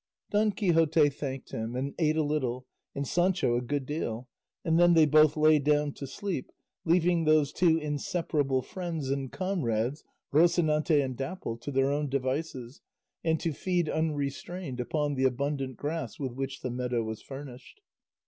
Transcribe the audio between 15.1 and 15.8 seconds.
the abundant